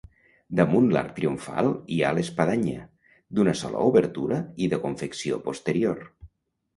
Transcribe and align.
Damunt 0.59 0.85
l'arc 0.93 1.09
triomfal 1.17 1.67
hi 1.95 1.99
ha 2.07 2.13
l'espadanya, 2.17 2.85
d'una 3.39 3.53
sola 3.59 3.83
obertura 3.91 4.39
i 4.65 4.71
de 4.73 4.81
confecció 4.87 5.39
posterior. 5.49 6.03